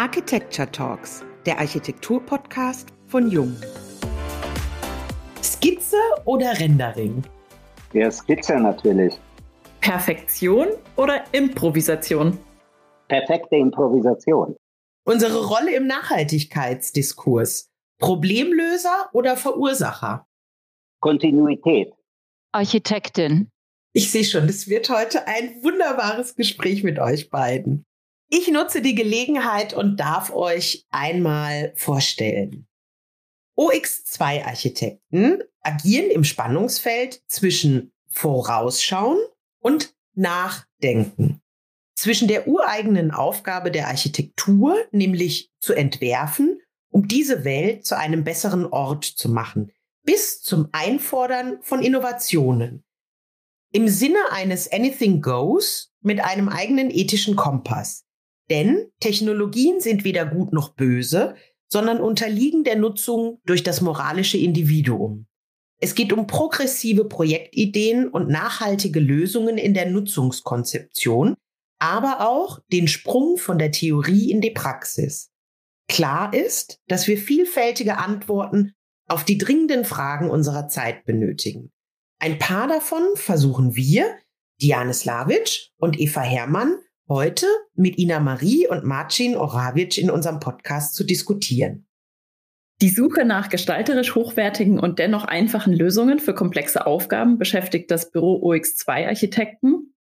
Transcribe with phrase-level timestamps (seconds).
[0.00, 3.54] Architecture Talks, der Architektur-Podcast von Jung.
[5.42, 7.22] Skizze oder Rendering?
[7.92, 9.20] Ja, Skizze natürlich.
[9.82, 12.38] Perfektion oder Improvisation?
[13.08, 14.56] Perfekte Improvisation.
[15.04, 17.68] Unsere Rolle im Nachhaltigkeitsdiskurs.
[17.98, 20.26] Problemlöser oder Verursacher?
[21.00, 21.92] Kontinuität.
[22.52, 23.50] Architektin.
[23.92, 27.84] Ich sehe schon, es wird heute ein wunderbares Gespräch mit euch beiden.
[28.32, 32.68] Ich nutze die Gelegenheit und darf euch einmal vorstellen.
[33.58, 39.18] OX2-Architekten agieren im Spannungsfeld zwischen Vorausschauen
[39.58, 41.40] und Nachdenken.
[41.96, 48.64] Zwischen der ureigenen Aufgabe der Architektur, nämlich zu entwerfen, um diese Welt zu einem besseren
[48.64, 49.72] Ort zu machen,
[50.04, 52.84] bis zum Einfordern von Innovationen.
[53.72, 58.06] Im Sinne eines Anything Goes mit einem eigenen ethischen Kompass.
[58.50, 61.36] Denn Technologien sind weder gut noch böse,
[61.68, 65.26] sondern unterliegen der Nutzung durch das moralische Individuum.
[65.80, 71.36] Es geht um progressive Projektideen und nachhaltige Lösungen in der Nutzungskonzeption,
[71.78, 75.30] aber auch den Sprung von der Theorie in die Praxis.
[75.88, 78.74] Klar ist, dass wir vielfältige Antworten
[79.08, 81.72] auf die dringenden Fragen unserer Zeit benötigen.
[82.20, 84.18] Ein paar davon versuchen wir,
[84.60, 86.76] Diane Slavic und Eva Herrmann,
[87.10, 91.88] heute mit Ina Marie und Marcin Oravic in unserem Podcast zu diskutieren.
[92.80, 98.40] Die Suche nach gestalterisch hochwertigen und dennoch einfachen Lösungen für komplexe Aufgaben beschäftigt das Büro
[98.48, 99.92] OX2 Architekten,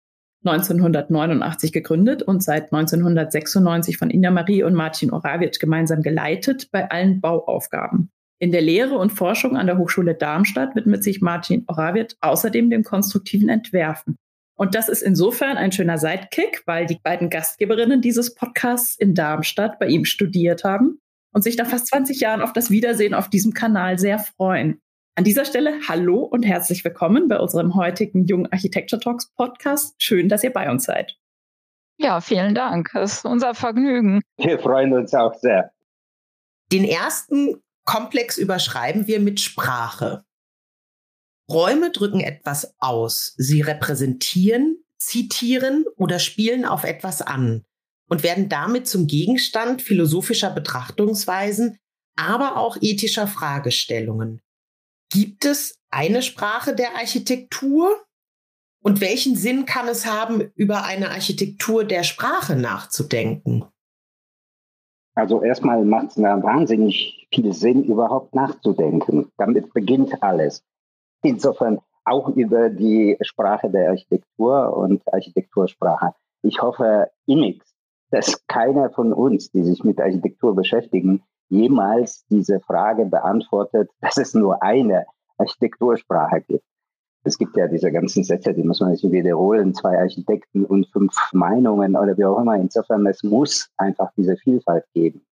[0.45, 7.23] 1989 gegründet und seit 1996 von Ina Marie und Marcin Oravic gemeinsam geleitet bei allen
[7.23, 8.11] Bauaufgaben.
[8.39, 12.85] In der Lehre und Forschung an der Hochschule Darmstadt widmet sich Martin Oravic außerdem dem
[12.85, 14.19] konstruktiven Entwerfen.
[14.59, 19.79] Und das ist insofern ein schöner Sidekick, weil die beiden Gastgeberinnen dieses Podcasts in Darmstadt
[19.79, 21.01] bei ihm studiert haben
[21.33, 24.81] und sich nach fast 20 Jahren auf das Wiedersehen auf diesem Kanal sehr freuen.
[25.15, 29.95] An dieser Stelle hallo und herzlich willkommen bei unserem heutigen Jung Architecture Talks Podcast.
[30.03, 31.17] Schön, dass ihr bei uns seid.
[31.97, 32.91] Ja, vielen Dank.
[32.95, 34.23] Das ist unser Vergnügen.
[34.39, 35.71] Wir freuen uns auch sehr.
[36.73, 40.25] Den ersten Komplex überschreiben wir mit Sprache.
[41.51, 43.35] Räume drücken etwas aus.
[43.37, 47.65] Sie repräsentieren, zitieren oder spielen auf etwas an
[48.09, 51.79] und werden damit zum Gegenstand philosophischer Betrachtungsweisen,
[52.17, 54.41] aber auch ethischer Fragestellungen.
[55.11, 58.05] Gibt es eine Sprache der Architektur?
[58.81, 63.65] Und welchen Sinn kann es haben, über eine Architektur der Sprache nachzudenken?
[65.15, 69.33] Also erstmal macht es wahnsinnig viel Sinn, überhaupt nachzudenken.
[69.37, 70.63] Damit beginnt alles.
[71.23, 76.15] Insofern auch über die Sprache der Architektur und Architektursprache.
[76.43, 77.63] Ich hoffe innig,
[78.11, 84.35] dass keiner von uns, die sich mit Architektur beschäftigen, jemals diese Frage beantwortet, dass es
[84.35, 85.07] nur eine
[85.37, 86.65] Architektursprache gibt.
[87.25, 91.15] Es gibt ja diese ganzen Sätze, die muss man nicht wiederholen, zwei Architekten und fünf
[91.33, 92.57] Meinungen oder wie auch immer.
[92.57, 95.27] Insofern, es muss einfach diese Vielfalt geben.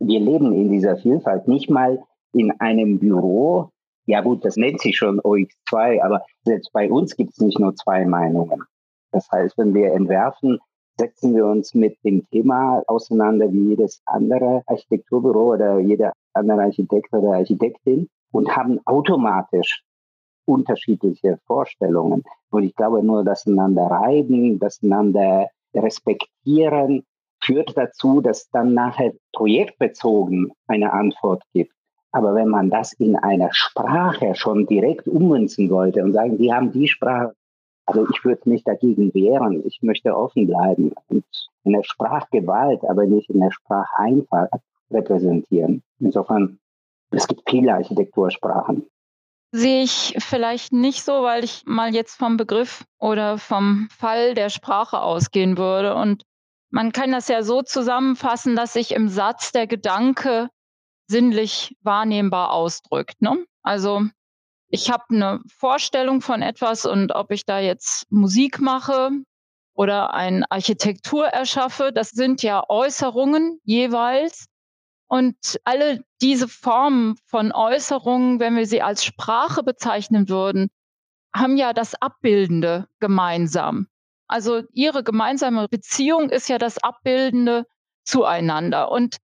[0.00, 3.70] Wir leben in dieser Vielfalt nicht mal in einem Büro,
[4.08, 7.76] ja gut, das nennt sich schon OX2, aber selbst bei uns gibt es nicht nur
[7.76, 8.64] zwei Meinungen.
[9.12, 10.58] Das heißt, wenn wir entwerfen,
[10.98, 17.12] setzen wir uns mit dem Thema auseinander wie jedes andere Architekturbüro oder jeder andere Architekt
[17.12, 19.82] oder Architektin und haben automatisch
[20.46, 22.24] unterschiedliche Vorstellungen.
[22.50, 27.04] Und ich glaube, nur das einander reiben, das einander respektieren,
[27.42, 31.72] führt dazu, dass dann nachher projektbezogen eine Antwort gibt.
[32.12, 36.72] Aber wenn man das in einer Sprache schon direkt ummünzen wollte und sagen, die haben
[36.72, 37.34] die Sprache,
[37.86, 39.62] also ich würde mich dagegen wehren.
[39.66, 41.24] Ich möchte offen bleiben und
[41.64, 44.50] in der Sprachgewalt, aber nicht in der Spracheinfalt
[44.90, 45.82] repräsentieren.
[45.98, 46.58] Insofern,
[47.10, 48.86] es gibt viele Architektursprachen.
[49.52, 54.50] Sehe ich vielleicht nicht so, weil ich mal jetzt vom Begriff oder vom Fall der
[54.50, 55.94] Sprache ausgehen würde.
[55.94, 56.24] Und
[56.70, 60.50] man kann das ja so zusammenfassen, dass sich im Satz der Gedanke
[61.08, 63.20] sinnlich wahrnehmbar ausdrückt.
[63.20, 63.44] Ne?
[63.62, 64.02] Also
[64.68, 69.10] ich habe eine Vorstellung von etwas und ob ich da jetzt Musik mache
[69.74, 74.46] oder eine Architektur erschaffe, das sind ja Äußerungen jeweils.
[75.10, 80.68] Und alle diese Formen von Äußerungen, wenn wir sie als Sprache bezeichnen würden,
[81.34, 83.86] haben ja das Abbildende gemeinsam.
[84.26, 87.64] Also ihre gemeinsame Beziehung ist ja das Abbildende
[88.04, 88.90] zueinander.
[88.90, 89.16] Und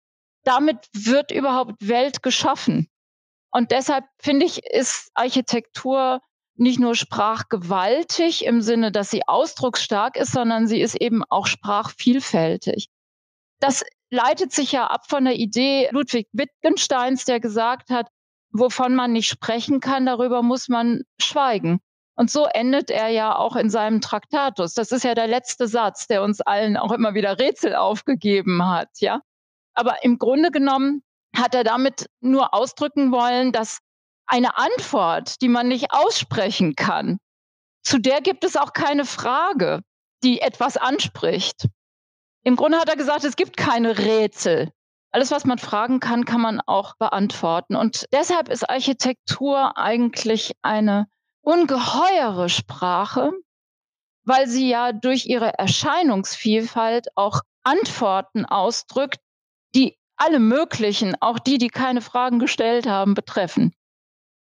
[0.44, 2.88] damit wird überhaupt Welt geschaffen.
[3.50, 6.20] Und deshalb finde ich, ist Architektur
[6.54, 12.88] nicht nur sprachgewaltig im Sinne, dass sie ausdrucksstark ist, sondern sie ist eben auch sprachvielfältig.
[13.60, 18.08] Das leitet sich ja ab von der Idee Ludwig Wittgensteins, der gesagt hat,
[18.50, 21.80] wovon man nicht sprechen kann, darüber muss man schweigen.
[22.14, 24.74] Und so endet er ja auch in seinem Traktatus.
[24.74, 28.90] Das ist ja der letzte Satz, der uns allen auch immer wieder Rätsel aufgegeben hat,
[29.00, 29.22] ja.
[29.74, 31.02] Aber im Grunde genommen
[31.36, 33.78] hat er damit nur ausdrücken wollen, dass
[34.26, 37.18] eine Antwort, die man nicht aussprechen kann,
[37.82, 39.80] zu der gibt es auch keine Frage,
[40.22, 41.68] die etwas anspricht.
[42.44, 44.70] Im Grunde hat er gesagt, es gibt keine Rätsel.
[45.10, 47.76] Alles, was man fragen kann, kann man auch beantworten.
[47.76, 51.06] Und deshalb ist Architektur eigentlich eine
[51.42, 53.32] ungeheure Sprache,
[54.24, 59.18] weil sie ja durch ihre Erscheinungsvielfalt auch Antworten ausdrückt,
[60.22, 63.74] alle möglichen, auch die, die keine Fragen gestellt haben, betreffen.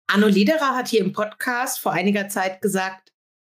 [0.06, 3.12] Anno Lederer hat hier im Podcast vor einiger Zeit gesagt,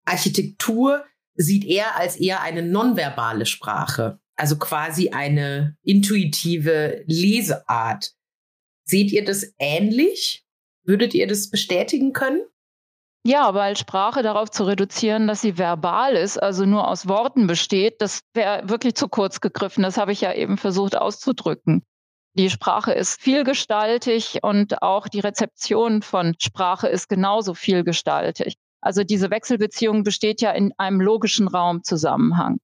[0.05, 1.03] Architektur
[1.33, 8.13] sieht er als eher eine nonverbale Sprache, also quasi eine intuitive Leseart.
[8.87, 10.45] Seht ihr das ähnlich?
[10.83, 12.41] Würdet ihr das bestätigen können?
[13.27, 17.99] Ja, weil Sprache darauf zu reduzieren, dass sie verbal ist, also nur aus Worten besteht,
[17.99, 19.81] das wäre wirklich zu kurz gegriffen.
[19.81, 21.81] Das habe ich ja eben versucht auszudrücken.
[22.37, 28.55] Die Sprache ist vielgestaltig und auch die Rezeption von Sprache ist genauso vielgestaltig.
[28.81, 32.59] Also diese Wechselbeziehung besteht ja in einem logischen Raumzusammenhang.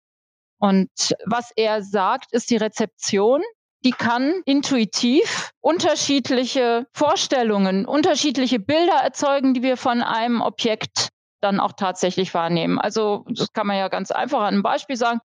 [0.59, 0.91] Und
[1.25, 3.41] was er sagt, ist die Rezeption
[3.83, 11.09] die kann intuitiv unterschiedliche Vorstellungen, unterschiedliche Bilder erzeugen, die wir von einem Objekt
[11.41, 12.77] dann auch tatsächlich wahrnehmen.
[12.77, 15.19] Also das kann man ja ganz einfach an einem Beispiel sagen.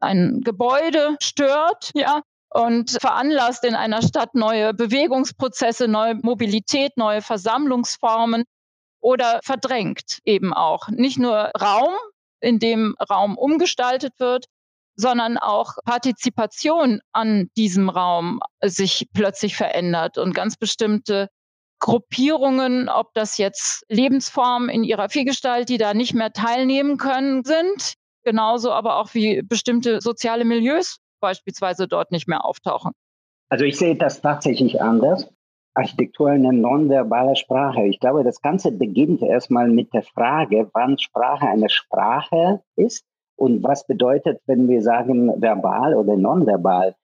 [0.00, 8.44] Ein Gebäude stört, ja, und veranlasst in einer Stadt neue Bewegungsprozesse, neue Mobilität, neue Versammlungsformen
[9.00, 10.88] oder verdrängt eben auch.
[10.88, 11.94] Nicht nur Raum,
[12.40, 14.46] in dem Raum umgestaltet wird,
[14.96, 21.28] sondern auch Partizipation an diesem Raum sich plötzlich verändert und ganz bestimmte
[21.78, 27.94] Gruppierungen, ob das jetzt Lebensformen in ihrer Vielgestalt, die da nicht mehr teilnehmen können, sind,
[28.22, 32.92] genauso aber auch wie bestimmte soziale Milieus beispielsweise dort nicht mehr auftauchen.
[33.48, 35.28] Also ich sehe das tatsächlich anders.
[35.74, 37.86] Architektur eine nonverbale Sprache.
[37.86, 43.04] Ich glaube, das Ganze beginnt erstmal mit der Frage, wann Sprache eine Sprache ist
[43.36, 46.96] und was bedeutet, wenn wir sagen verbal oder nonverbal?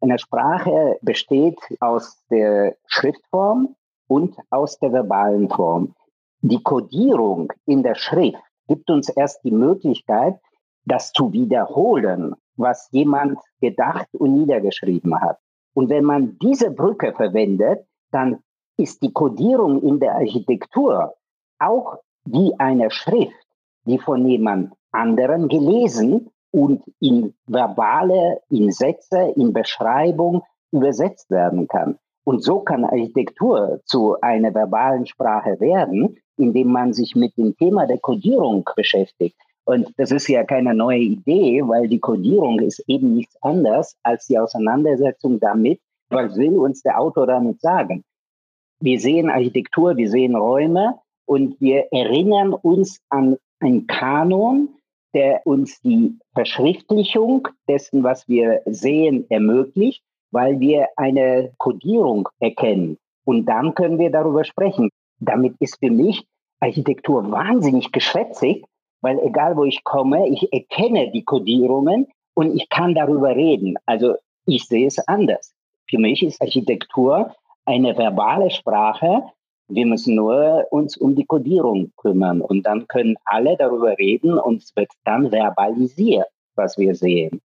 [0.00, 3.76] Eine Sprache besteht aus der Schriftform
[4.08, 5.94] und aus der verbalen Form.
[6.40, 10.38] Die Kodierung in der Schrift gibt uns erst die Möglichkeit,
[10.84, 15.38] das zu wiederholen, was jemand gedacht und niedergeschrieben hat.
[15.74, 18.38] Und wenn man diese Brücke verwendet, dann
[18.78, 21.14] ist die Kodierung in der Architektur
[21.58, 23.46] auch wie eine Schrift,
[23.84, 30.42] die von jemand anderen gelesen und in verbale, in Sätze, in Beschreibung
[30.72, 31.98] übersetzt werden kann.
[32.24, 37.86] Und so kann Architektur zu einer verbalen Sprache werden, indem man sich mit dem Thema
[37.86, 39.36] der Kodierung beschäftigt.
[39.66, 44.26] Und das ist ja keine neue Idee, weil die Kodierung ist eben nichts anderes als
[44.26, 48.04] die Auseinandersetzung damit, was will uns der Autor damit sagen.
[48.80, 54.68] Wir sehen Architektur, wir sehen Räume und wir erinnern uns an einen Kanon,
[55.14, 62.98] der uns die Verschriftlichung dessen, was wir sehen, ermöglicht, weil wir eine Kodierung erkennen.
[63.24, 64.90] Und dann können wir darüber sprechen.
[65.18, 66.24] Damit ist für mich
[66.60, 68.64] Architektur wahnsinnig geschwätzig,
[69.00, 73.76] weil egal wo ich komme, ich erkenne die Kodierungen und ich kann darüber reden.
[73.86, 74.14] Also
[74.46, 75.54] ich sehe es anders.
[75.88, 77.34] Für mich ist Architektur
[77.64, 79.22] eine verbale Sprache,
[79.68, 84.62] wir müssen nur uns um die Kodierung kümmern und dann können alle darüber reden und
[84.62, 87.40] es wird dann verbalisiert, was wir sehen.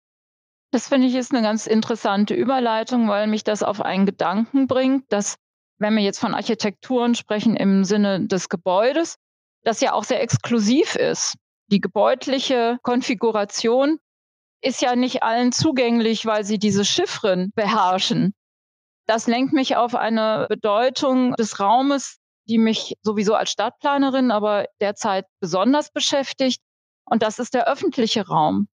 [0.70, 5.04] Das finde ich ist eine ganz interessante Überleitung, weil mich das auf einen Gedanken bringt,
[5.08, 5.36] dass
[5.78, 9.16] wenn wir jetzt von Architekturen sprechen im Sinne des Gebäudes,
[9.62, 11.36] das ja auch sehr exklusiv ist.
[11.70, 13.98] Die gebäudliche Konfiguration
[14.62, 18.34] ist ja nicht allen zugänglich, weil sie diese Chiffren beherrschen.
[19.06, 25.26] Das lenkt mich auf eine Bedeutung des Raumes, die mich sowieso als Stadtplanerin, aber derzeit
[25.40, 26.60] besonders beschäftigt.
[27.04, 28.68] Und das ist der öffentliche Raum,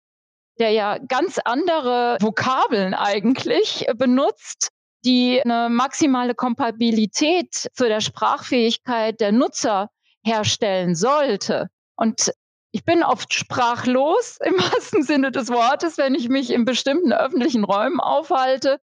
[0.59, 4.69] der ja ganz andere Vokabeln eigentlich benutzt,
[5.05, 9.89] die eine maximale Kompatibilität zu der Sprachfähigkeit der Nutzer
[10.27, 11.69] herstellen sollte.
[11.95, 12.31] Und
[12.71, 17.63] ich bin oft sprachlos im wahrsten Sinne des Wortes, wenn ich mich in bestimmten öffentlichen
[17.63, 18.79] Räumen aufhalte,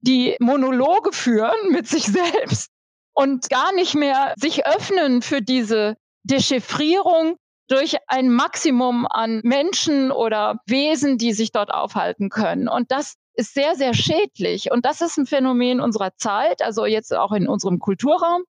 [0.00, 2.70] die Monologe führen mit sich selbst
[3.14, 7.36] und gar nicht mehr sich öffnen für diese Dechiffrierung
[7.68, 12.68] durch ein Maximum an Menschen oder Wesen, die sich dort aufhalten können.
[12.68, 14.70] Und das ist sehr, sehr schädlich.
[14.70, 18.42] Und das ist ein Phänomen unserer Zeit, also jetzt auch in unserem Kulturraum,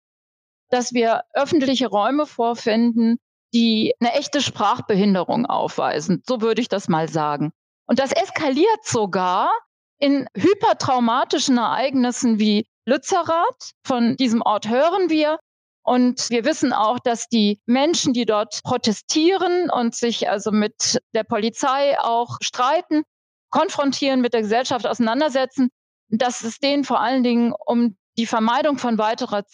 [0.73, 3.19] dass wir öffentliche Räume vorfinden,
[3.53, 6.23] die eine echte Sprachbehinderung aufweisen.
[6.27, 7.51] So würde ich das mal sagen.
[7.85, 9.51] Und das eskaliert sogar
[9.99, 13.73] in hypertraumatischen Ereignissen wie Lützerath.
[13.85, 15.37] Von diesem Ort hören wir.
[15.83, 21.23] Und wir wissen auch, dass die Menschen, die dort protestieren und sich also mit der
[21.23, 23.03] Polizei auch streiten,
[23.51, 25.69] konfrontieren, mit der Gesellschaft auseinandersetzen,
[26.09, 29.45] dass es denen vor allen Dingen um die Vermeidung von weiterer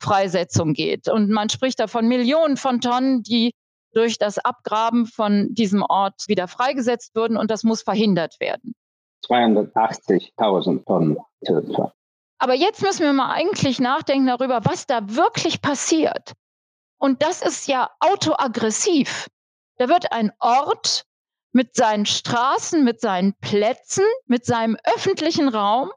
[0.00, 1.08] CO2-Freisetzung geht.
[1.08, 3.54] Und man spricht da von Millionen von Tonnen, die
[3.92, 8.74] durch das Abgraben von diesem Ort wieder freigesetzt würden und das muss verhindert werden.
[9.26, 11.90] 280.000 Tonnen CO2.
[12.38, 16.34] Aber jetzt müssen wir mal eigentlich nachdenken darüber, was da wirklich passiert.
[16.98, 19.26] Und das ist ja autoaggressiv.
[19.78, 21.04] Da wird ein Ort
[21.52, 25.90] mit seinen Straßen, mit seinen Plätzen, mit seinem öffentlichen Raum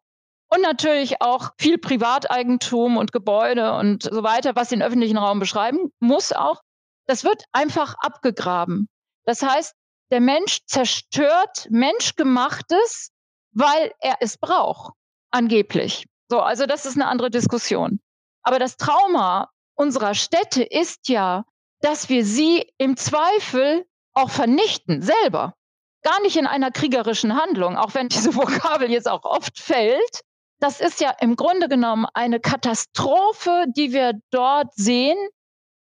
[0.54, 5.92] und natürlich auch viel Privateigentum und Gebäude und so weiter, was den öffentlichen Raum beschreiben
[6.00, 6.62] muss auch.
[7.08, 8.88] Das wird einfach abgegraben.
[9.26, 9.74] Das heißt,
[10.12, 13.12] der Mensch zerstört Menschgemachtes,
[13.54, 14.94] weil er es braucht,
[15.32, 16.06] angeblich.
[16.30, 18.00] So, also das ist eine andere Diskussion.
[18.44, 21.46] Aber das Trauma unserer Städte ist ja,
[21.80, 25.56] dass wir sie im Zweifel auch vernichten, selber.
[26.04, 30.22] Gar nicht in einer kriegerischen Handlung, auch wenn diese Vokabel jetzt auch oft fällt.
[30.62, 35.18] Das ist ja im Grunde genommen eine Katastrophe, die wir dort sehen,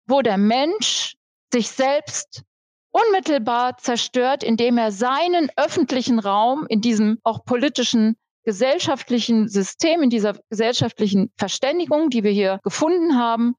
[0.07, 1.17] wo der Mensch
[1.53, 2.45] sich selbst
[2.93, 10.39] unmittelbar zerstört, indem er seinen öffentlichen Raum in diesem auch politischen gesellschaftlichen System, in dieser
[10.49, 13.57] gesellschaftlichen Verständigung, die wir hier gefunden haben,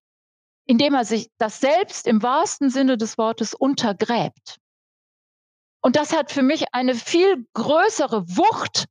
[0.65, 4.59] indem er sich das selbst im wahrsten Sinne des Wortes untergräbt.
[5.81, 8.85] Und das hat für mich eine viel größere Wucht,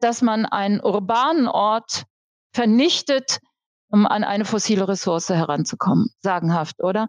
[0.00, 2.04] dass man einen urbanen Ort
[2.54, 3.38] vernichtet,
[3.90, 6.08] um an eine fossile Ressource heranzukommen.
[6.20, 7.06] Sagenhaft, oder?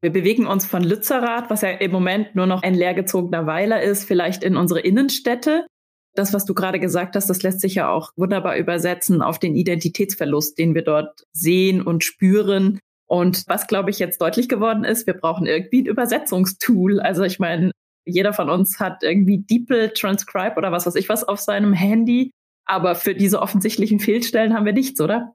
[0.00, 4.04] Wir bewegen uns von Lützerath, was ja im Moment nur noch ein leergezogener Weiler ist,
[4.04, 5.66] vielleicht in unsere Innenstädte
[6.18, 9.54] das, was du gerade gesagt hast, das lässt sich ja auch wunderbar übersetzen auf den
[9.54, 12.80] Identitätsverlust, den wir dort sehen und spüren.
[13.06, 17.00] Und was, glaube ich, jetzt deutlich geworden ist, wir brauchen irgendwie ein Übersetzungstool.
[17.00, 17.70] Also ich meine,
[18.08, 22.30] jeder von uns hat irgendwie DeepL, Transcribe oder was weiß ich was auf seinem Handy.
[22.66, 25.34] Aber für diese offensichtlichen Fehlstellen haben wir nichts, oder?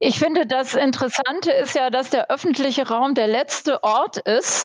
[0.00, 4.64] Ich finde, das Interessante ist ja, dass der öffentliche Raum der letzte Ort ist,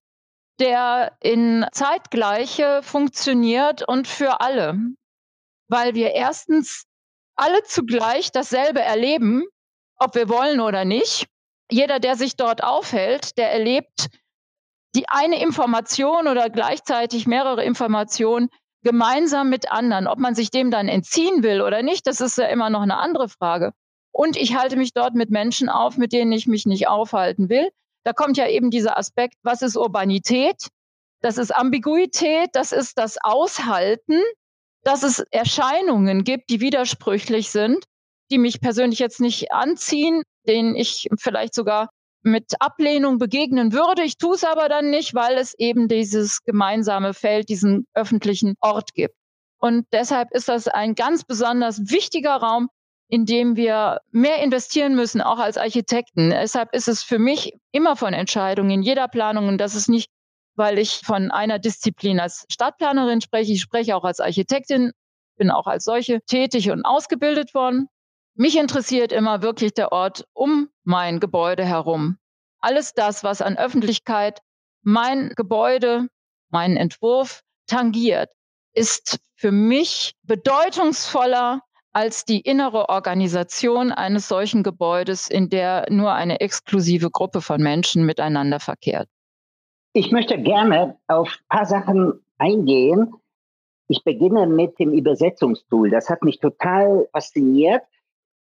[0.60, 4.96] der in Zeitgleiche funktioniert und für alle
[5.68, 6.86] weil wir erstens
[7.36, 9.44] alle zugleich dasselbe erleben,
[9.98, 11.28] ob wir wollen oder nicht.
[11.72, 14.08] Jeder, der sich dort aufhält, der erlebt
[14.96, 18.50] die eine Information oder gleichzeitig mehrere Informationen
[18.84, 20.08] gemeinsam mit anderen.
[20.08, 22.98] Ob man sich dem dann entziehen will oder nicht, das ist ja immer noch eine
[22.98, 23.72] andere Frage.
[24.12, 27.70] Und ich halte mich dort mit Menschen auf, mit denen ich mich nicht aufhalten will.
[28.04, 30.68] Da kommt ja eben dieser Aspekt, was ist Urbanität?
[31.22, 34.22] Das ist Ambiguität, das ist das Aushalten
[34.86, 37.84] dass es Erscheinungen gibt, die widersprüchlich sind,
[38.32, 41.90] die mich persönlich jetzt nicht anziehen, denen ich vielleicht sogar
[42.26, 44.04] mit Ablehnung begegnen würde.
[44.04, 48.94] Ich tue es aber dann nicht, weil es eben dieses gemeinsame Feld, diesen öffentlichen Ort
[48.94, 49.16] gibt.
[49.60, 52.70] Und deshalb ist das ein ganz besonders wichtiger Raum,
[53.08, 56.32] in dem wir mehr investieren müssen, auch als Architekten.
[56.32, 60.10] Deshalb ist es für mich immer von Entscheidung in jeder Planung, und das ist nicht
[60.56, 63.54] weil ich von einer Disziplin als Stadtplanerin spreche.
[63.54, 64.92] Ich spreche auch als Architektin,
[65.38, 67.88] bin auch als solche tätig und ausgebildet worden.
[68.38, 72.18] Mich interessiert immer wirklich der Ort um mein Gebäude herum.
[72.60, 74.42] Alles das, was an Öffentlichkeit
[74.84, 76.10] mein Gebäude,
[76.50, 78.30] meinen Entwurf tangiert,
[78.74, 81.62] ist für mich bedeutungsvoller
[81.94, 88.06] als die innere Organisation eines solchen Gebäudes, in der nur eine exklusive Gruppe von Menschen
[88.06, 89.08] miteinander verkehrt.
[89.94, 93.14] Ich möchte gerne auf ein paar Sachen eingehen.
[93.88, 95.90] Ich beginne mit dem Übersetzungstool.
[95.90, 97.82] Das hat mich total fasziniert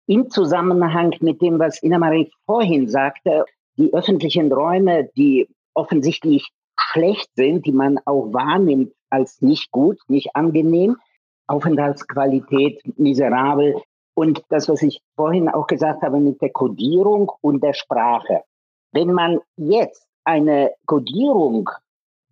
[0.07, 3.45] im Zusammenhang mit dem, was Ina-Marie vorhin sagte,
[3.77, 10.35] die öffentlichen Räume, die offensichtlich schlecht sind, die man auch wahrnimmt als nicht gut, nicht
[10.35, 10.97] angenehm,
[11.47, 13.81] Aufenthaltsqualität miserabel
[14.15, 18.43] und das, was ich vorhin auch gesagt habe mit der Kodierung und der Sprache.
[18.91, 21.69] Wenn man jetzt eine Codierung,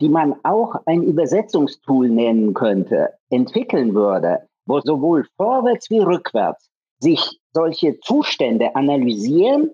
[0.01, 6.72] die man auch ein Übersetzungstool nennen könnte, entwickeln würde, wo sowohl vorwärts wie rückwärts
[7.03, 9.71] sich solche Zustände analysieren,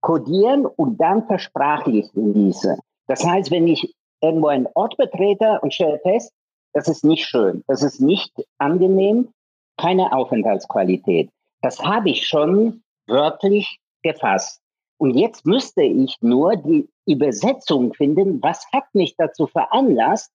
[0.00, 2.78] kodieren und dann versprachlichen ließe.
[3.06, 6.32] Das heißt, wenn ich irgendwo einen Ort betrete und stelle fest,
[6.72, 7.64] Das ist nicht schön.
[7.66, 9.32] Das ist nicht angenehm.
[9.76, 11.28] Keine Aufenthaltsqualität.
[11.62, 14.60] Das habe ich schon wörtlich gefasst.
[14.98, 20.30] Und jetzt müsste ich nur die Übersetzung finden, was hat mich dazu veranlasst,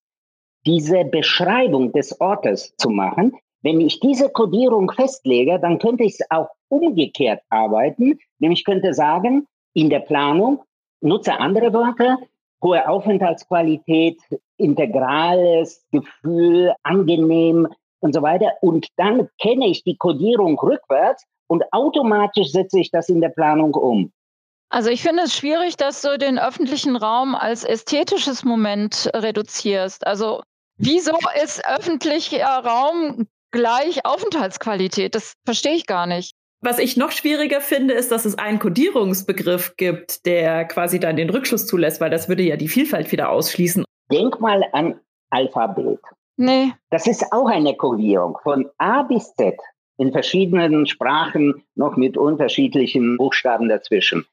[0.65, 3.37] diese Beschreibung des Ortes zu machen.
[3.65, 9.47] Wenn ich diese Kodierung festlege, dann könnte ich es auch umgekehrt arbeiten, nämlich könnte sagen,
[9.73, 10.61] in der Planung
[11.01, 12.19] nutze andere Wörter,
[12.61, 14.19] hohe Aufenthaltsqualität,
[14.57, 17.67] integrales Gefühl, angenehm
[18.01, 18.51] und so weiter.
[18.61, 23.73] Und dann kenne ich die Kodierung rückwärts und automatisch setze ich das in der Planung
[23.73, 24.11] um.
[24.69, 30.05] Also ich finde es schwierig, dass du den öffentlichen Raum als ästhetisches Moment reduzierst.
[30.05, 30.43] Also
[30.77, 35.15] wieso ist öffentlicher Raum gleich Aufenthaltsqualität?
[35.15, 36.35] Das verstehe ich gar nicht.
[36.61, 41.29] Was ich noch schwieriger finde, ist, dass es einen Kodierungsbegriff gibt, der quasi dann den
[41.29, 43.83] Rückschluss zulässt, weil das würde ja die Vielfalt wieder ausschließen.
[44.11, 45.99] Denk mal an Alphabet.
[46.37, 46.73] Nee.
[46.89, 49.57] Das ist auch eine Kodierung von A bis Z
[49.97, 54.25] in verschiedenen Sprachen, noch mit unterschiedlichen Buchstaben dazwischen.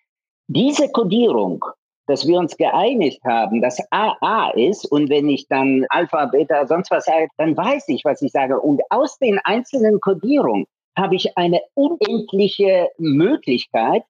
[0.49, 1.65] Diese Kodierung,
[2.07, 6.67] dass wir uns geeinigt haben, dass A A ist und wenn ich dann Alpha, Beta,
[6.67, 8.61] sonst was sage, dann weiß ich, was ich sage.
[8.61, 10.67] Und aus den einzelnen Kodierungen
[10.97, 14.05] habe ich eine unendliche Möglichkeit,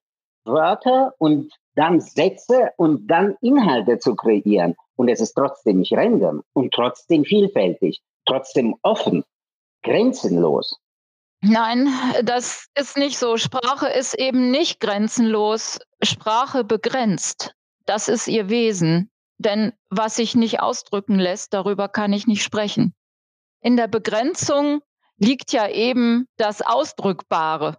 [0.45, 4.75] Wörter und dann Sätze und dann Inhalte zu kreieren.
[4.95, 9.23] Und es ist trotzdem nicht random und trotzdem vielfältig, trotzdem offen,
[9.83, 10.77] grenzenlos.
[11.41, 11.89] Nein,
[12.23, 13.37] das ist nicht so.
[13.37, 15.79] Sprache ist eben nicht grenzenlos.
[16.01, 17.53] Sprache begrenzt.
[17.85, 19.09] Das ist ihr Wesen.
[19.37, 22.93] Denn was sich nicht ausdrücken lässt, darüber kann ich nicht sprechen.
[23.61, 24.81] In der Begrenzung
[25.17, 27.77] liegt ja eben das Ausdrückbare.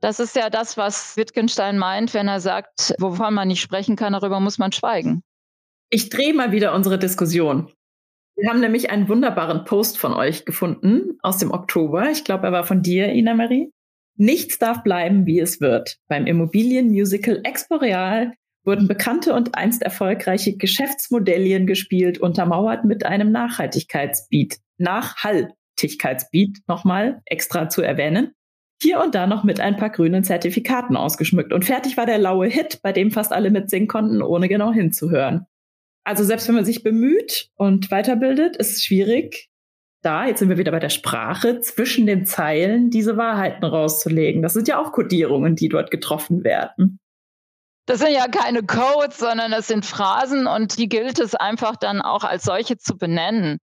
[0.00, 4.12] Das ist ja das, was Wittgenstein meint, wenn er sagt, wovon man nicht sprechen kann,
[4.12, 5.22] darüber muss man schweigen.
[5.90, 7.72] Ich drehe mal wieder unsere Diskussion.
[8.36, 12.10] Wir haben nämlich einen wunderbaren Post von euch gefunden aus dem Oktober.
[12.10, 13.70] Ich glaube, er war von dir, Ina Marie.
[14.16, 15.98] Nichts darf bleiben, wie es wird.
[16.08, 18.32] Beim Immobilienmusical Expo Real
[18.64, 24.56] wurden bekannte und einst erfolgreiche Geschäftsmodellien gespielt, untermauert mit einem Nachhaltigkeitsbeat.
[24.78, 28.32] Nachhaltigkeitsbeat nochmal extra zu erwähnen.
[28.82, 31.52] Hier und da noch mit ein paar grünen Zertifikaten ausgeschmückt.
[31.52, 35.46] Und fertig war der laue Hit, bei dem fast alle mitsingen konnten, ohne genau hinzuhören.
[36.04, 39.48] Also selbst wenn man sich bemüht und weiterbildet, ist es schwierig,
[40.02, 44.42] da, jetzt sind wir wieder bei der Sprache, zwischen den Zeilen diese Wahrheiten rauszulegen.
[44.42, 46.98] Das sind ja auch Kodierungen, die dort getroffen werden.
[47.86, 52.00] Das sind ja keine Codes, sondern das sind Phrasen und die gilt es einfach dann
[52.00, 53.58] auch als solche zu benennen.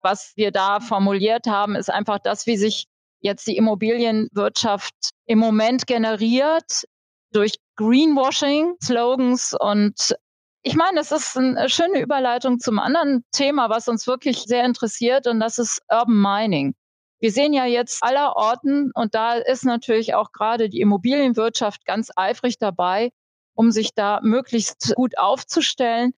[0.00, 2.86] Was wir da formuliert haben, ist einfach das, wie sich
[3.20, 4.94] jetzt die Immobilienwirtschaft
[5.26, 6.84] im Moment generiert
[7.32, 10.16] durch Greenwashing, Slogans und
[10.62, 15.28] ich meine, das ist eine schöne Überleitung zum anderen Thema, was uns wirklich sehr interessiert,
[15.28, 16.74] und das ist Urban Mining.
[17.20, 22.10] Wir sehen ja jetzt aller Orten, und da ist natürlich auch gerade die Immobilienwirtschaft ganz
[22.16, 23.12] eifrig dabei,
[23.56, 26.12] um sich da möglichst gut aufzustellen,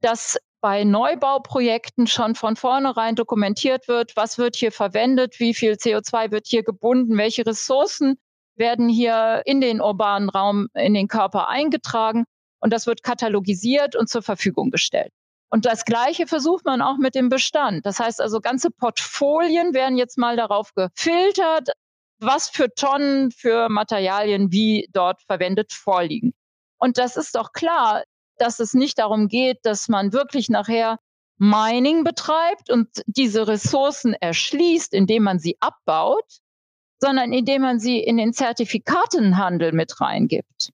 [0.00, 6.30] dass bei Neubauprojekten schon von vornherein dokumentiert wird, was wird hier verwendet, wie viel CO2
[6.30, 8.16] wird hier gebunden, welche Ressourcen
[8.56, 12.24] werden hier in den urbanen Raum, in den Körper eingetragen
[12.60, 15.12] und das wird katalogisiert und zur Verfügung gestellt.
[15.50, 17.84] Und das Gleiche versucht man auch mit dem Bestand.
[17.84, 21.70] Das heißt also, ganze Portfolien werden jetzt mal darauf gefiltert,
[22.18, 26.32] was für Tonnen für Materialien wie dort verwendet vorliegen.
[26.78, 28.04] Und das ist doch klar,
[28.38, 30.98] dass es nicht darum geht, dass man wirklich nachher
[31.38, 36.40] Mining betreibt und diese Ressourcen erschließt, indem man sie abbaut,
[37.00, 40.70] sondern indem man sie in den Zertifikatenhandel mit reingibt.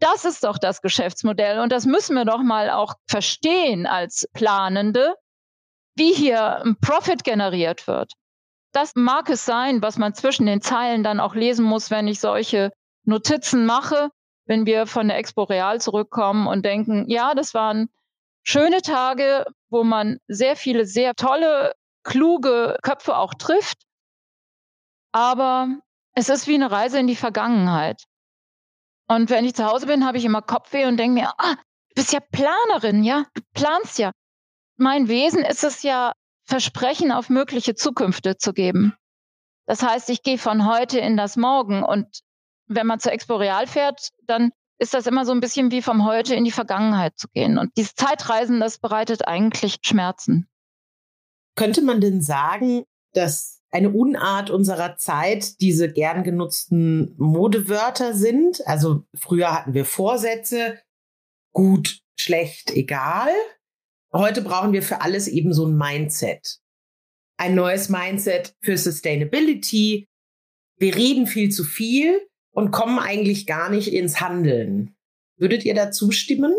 [0.00, 5.14] Das ist doch das Geschäftsmodell und das müssen wir doch mal auch verstehen als Planende,
[5.96, 8.12] wie hier ein Profit generiert wird.
[8.72, 12.20] Das mag es sein, was man zwischen den Zeilen dann auch lesen muss, wenn ich
[12.20, 12.72] solche
[13.04, 14.10] Notizen mache,
[14.46, 17.88] wenn wir von der Expo Real zurückkommen und denken, ja, das waren
[18.42, 23.78] schöne Tage, wo man sehr viele, sehr tolle, kluge Köpfe auch trifft.
[25.12, 25.68] Aber
[26.12, 28.04] es ist wie eine Reise in die Vergangenheit.
[29.08, 31.94] Und wenn ich zu Hause bin, habe ich immer Kopfweh und denke mir, ah, du
[31.94, 34.12] bist ja Planerin, ja, du planst ja.
[34.76, 36.12] Mein Wesen ist es ja,
[36.46, 38.94] Versprechen auf mögliche Zukünfte zu geben.
[39.66, 42.20] Das heißt, ich gehe von heute in das Morgen und
[42.66, 46.04] wenn man zur Expo Real fährt, dann ist das immer so ein bisschen wie vom
[46.04, 47.58] Heute in die Vergangenheit zu gehen.
[47.58, 50.48] Und dieses Zeitreisen, das bereitet eigentlich Schmerzen.
[51.56, 58.66] Könnte man denn sagen, dass eine Unart unserer Zeit diese gern genutzten Modewörter sind.
[58.66, 60.80] Also früher hatten wir Vorsätze,
[61.52, 63.30] gut, schlecht, egal.
[64.12, 66.60] Heute brauchen wir für alles eben so ein Mindset.
[67.36, 70.08] ein neues Mindset für Sustainability.
[70.78, 72.20] Wir reden viel zu viel
[72.54, 74.96] und kommen eigentlich gar nicht ins Handeln.
[75.36, 76.54] Würdet ihr da zustimmen?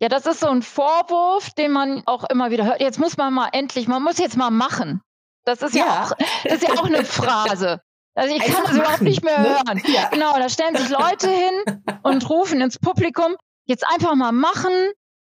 [0.00, 2.80] Ja, das ist so ein Vorwurf, den man auch immer wieder hört.
[2.80, 5.00] Jetzt muss man mal endlich, man muss jetzt mal machen.
[5.44, 7.80] Das ist ja, ja auch, das ist ja auch eine Phrase.
[8.14, 9.48] Also ich Einfach kann das überhaupt nicht mehr ne?
[9.48, 9.82] hören.
[9.86, 10.08] Ja.
[10.08, 14.72] Genau, da stellen sich Leute hin und rufen ins Publikum, jetzt einfach mal machen.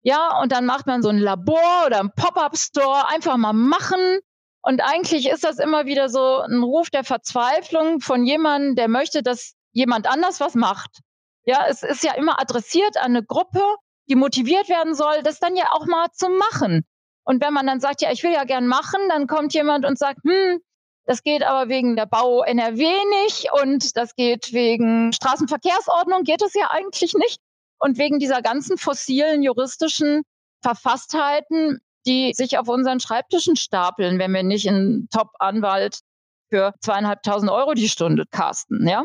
[0.02, 4.20] Ja, und dann macht man so ein Labor oder ein Pop-up-Store, einfach mal machen.
[4.66, 9.22] Und eigentlich ist das immer wieder so ein Ruf der Verzweiflung von jemandem, der möchte,
[9.22, 11.02] dass jemand anders was macht.
[11.44, 13.62] Ja, es ist ja immer adressiert an eine Gruppe,
[14.08, 16.84] die motiviert werden soll, das dann ja auch mal zu machen.
[17.22, 20.00] Und wenn man dann sagt, ja, ich will ja gern machen, dann kommt jemand und
[20.00, 20.58] sagt, hm,
[21.04, 22.88] das geht aber wegen der Bau NRW
[23.20, 27.38] nicht und das geht wegen Straßenverkehrsordnung, geht es ja eigentlich nicht.
[27.78, 30.22] Und wegen dieser ganzen fossilen juristischen
[30.60, 36.00] Verfasstheiten, die sich auf unseren Schreibtischen stapeln, wenn wir nicht einen Top-Anwalt
[36.48, 39.04] für zweieinhalbtausend Euro die Stunde casten, ja?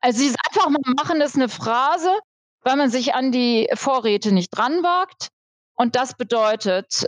[0.00, 2.10] Also sie einfach mal machen ist eine Phrase,
[2.62, 5.28] weil man sich an die Vorräte nicht dran wagt.
[5.74, 7.06] Und das bedeutet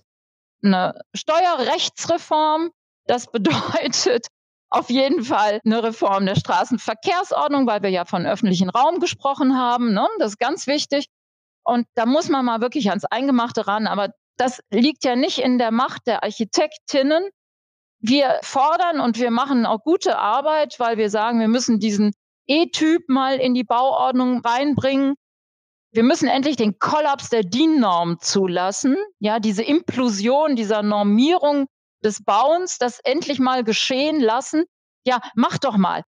[0.62, 2.70] eine Steuerrechtsreform.
[3.06, 4.28] Das bedeutet
[4.70, 9.92] auf jeden Fall eine Reform der Straßenverkehrsordnung, weil wir ja von öffentlichen Raum gesprochen haben.
[9.92, 10.08] Ne?
[10.18, 11.06] Das ist ganz wichtig.
[11.64, 13.86] Und da muss man mal wirklich ans Eingemachte ran.
[13.86, 17.28] Aber das liegt ja nicht in der Macht der Architektinnen.
[18.00, 22.12] Wir fordern und wir machen auch gute Arbeit, weil wir sagen, wir müssen diesen
[22.46, 25.14] E-Typ mal in die Bauordnung reinbringen.
[25.92, 28.96] Wir müssen endlich den Kollaps der DIN-Norm zulassen.
[29.20, 31.66] Ja, diese Implosion dieser Normierung
[32.02, 34.64] des Bauens, das endlich mal geschehen lassen.
[35.06, 36.02] Ja, mach doch mal.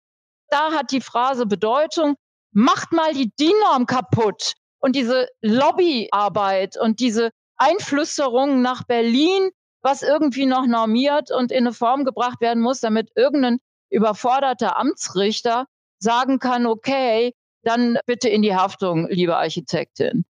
[0.50, 2.16] Da hat die Phrase Bedeutung.
[2.52, 4.54] Macht mal die DIN-Norm kaputt.
[4.80, 9.50] Und diese Lobbyarbeit und diese Einflüsterung nach Berlin,
[9.82, 13.58] was irgendwie noch normiert und in eine Form gebracht werden muss, damit irgendein
[13.90, 15.66] überforderter Amtsrichter
[15.98, 20.24] sagen kann, okay, dann bitte in die Haftung, liebe Architektin,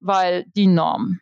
[0.00, 1.20] weil die Norm.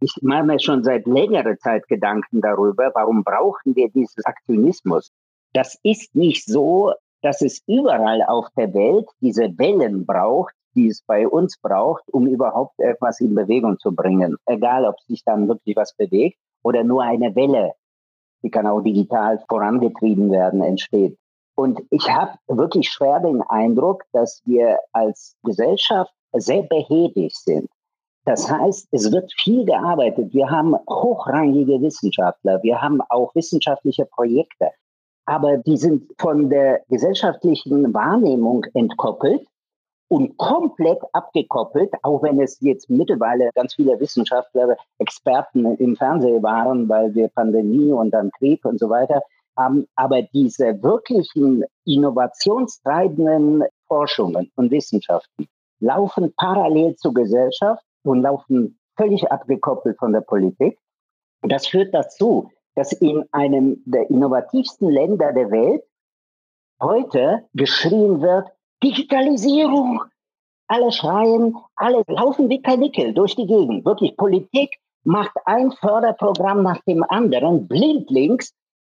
[0.00, 5.10] Ich mache mir schon seit längerer Zeit Gedanken darüber, warum brauchen wir diesen Aktionismus?
[5.52, 6.92] Das ist nicht so,
[7.22, 12.28] dass es überall auf der Welt diese Wellen braucht, die es bei uns braucht, um
[12.28, 14.36] überhaupt etwas in Bewegung zu bringen.
[14.46, 17.72] Egal, ob sich dann wirklich was bewegt oder nur eine Welle,
[18.44, 21.18] die kann auch digital vorangetrieben werden, entsteht.
[21.56, 27.68] Und ich habe wirklich schwer den Eindruck, dass wir als Gesellschaft sehr behäbig sind.
[28.24, 30.32] Das heißt, es wird viel gearbeitet.
[30.32, 34.70] Wir haben hochrangige Wissenschaftler, wir haben auch wissenschaftliche Projekte,
[35.24, 39.44] aber die sind von der gesellschaftlichen Wahrnehmung entkoppelt
[40.08, 46.88] und komplett abgekoppelt, auch wenn es jetzt mittlerweile ganz viele Wissenschaftler, Experten im Fernsehen waren,
[46.88, 49.22] weil wir Pandemie und dann Krieg und so weiter
[49.56, 49.86] haben.
[49.96, 55.46] Aber diese wirklichen innovationstreibenden Forschungen und Wissenschaften
[55.80, 60.78] laufen parallel zur Gesellschaft und laufen völlig abgekoppelt von der Politik.
[61.42, 65.82] Das führt dazu, dass in einem der innovativsten Länder der Welt
[66.80, 68.48] heute geschrien wird,
[68.82, 70.02] Digitalisierung.
[70.68, 73.84] Alle schreien, alle laufen wie Kanickel durch die Gegend.
[73.84, 78.52] Wirklich, Politik macht ein Förderprogramm nach dem anderen, blindlings,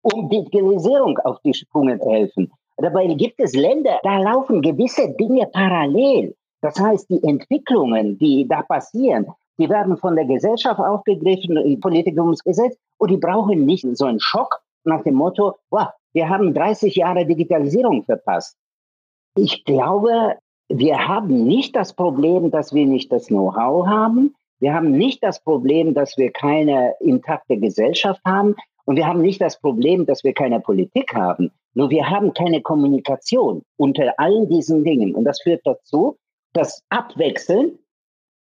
[0.03, 2.51] um Digitalisierung auf die Sprünge zu helfen.
[2.79, 6.35] Dabei gibt es Länder, da laufen gewisse Dinge parallel.
[6.61, 9.27] Das heißt, die Entwicklungen, die da passieren,
[9.59, 14.61] die werden von der Gesellschaft aufgegriffen im Politikumsgesetz und die brauchen nicht so einen Schock
[14.85, 18.57] nach dem Motto, wow, wir haben 30 Jahre Digitalisierung verpasst.
[19.37, 20.37] Ich glaube,
[20.69, 24.35] wir haben nicht das Problem, dass wir nicht das Know-how haben.
[24.61, 28.55] Wir haben nicht das Problem, dass wir keine intakte Gesellschaft haben.
[28.85, 31.51] Und wir haben nicht das Problem, dass wir keine Politik haben.
[31.75, 35.15] Nur wir haben keine Kommunikation unter allen diesen Dingen.
[35.15, 36.17] Und das führt dazu,
[36.55, 37.79] dass abwechselnd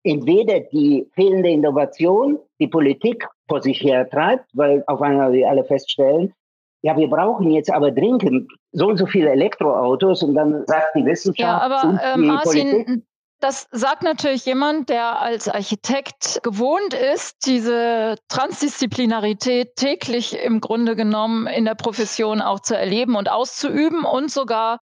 [0.04, 5.64] entweder die fehlende Innovation die Politik vor sich her treibt, weil auf einmal wir alle
[5.64, 6.32] feststellen,
[6.82, 11.04] ja, wir brauchen jetzt aber dringend so und so viele Elektroautos und dann sagt die
[11.04, 13.04] Wissenschaft ja, aber, äh, Martin, Politik,
[13.40, 21.46] das sagt natürlich jemand, der als Architekt gewohnt ist, diese Transdisziplinarität täglich im Grunde genommen
[21.46, 24.80] in der Profession auch zu erleben und auszuüben und sogar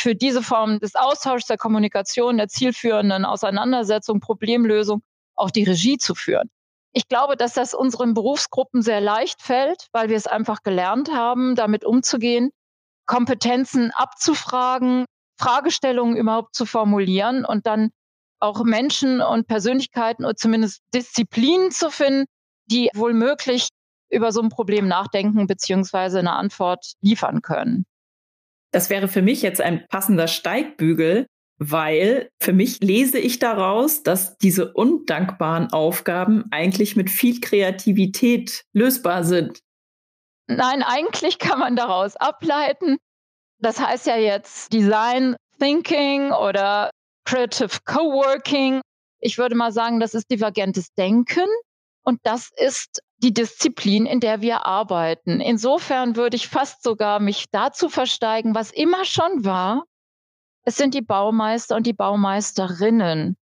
[0.00, 5.02] für diese Form des Austauschs, der Kommunikation, der zielführenden Auseinandersetzung, Problemlösung
[5.34, 6.50] auch die Regie zu führen.
[6.92, 11.54] Ich glaube, dass das unseren Berufsgruppen sehr leicht fällt, weil wir es einfach gelernt haben,
[11.54, 12.50] damit umzugehen,
[13.06, 15.04] Kompetenzen abzufragen,
[15.38, 17.90] Fragestellungen überhaupt zu formulieren und dann
[18.40, 22.26] auch Menschen und Persönlichkeiten oder zumindest Disziplinen zu finden,
[22.66, 23.68] die wohl möglich
[24.10, 27.84] über so ein Problem nachdenken beziehungsweise eine Antwort liefern können.
[28.72, 31.26] Das wäre für mich jetzt ein passender Steigbügel,
[31.58, 39.24] weil für mich lese ich daraus, dass diese undankbaren Aufgaben eigentlich mit viel Kreativität lösbar
[39.24, 39.60] sind.
[40.46, 42.96] Nein, eigentlich kann man daraus ableiten.
[43.58, 46.90] Das heißt ja jetzt Design Thinking oder
[47.24, 48.80] Creative Coworking.
[49.20, 51.46] Ich würde mal sagen, das ist divergentes Denken
[52.04, 55.40] und das ist die Disziplin, in der wir arbeiten.
[55.40, 59.84] Insofern würde ich fast sogar mich dazu versteigen, was immer schon war.
[60.68, 63.38] Es sind die Baumeister und die Baumeisterinnen,